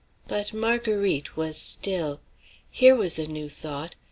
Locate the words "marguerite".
0.51-1.37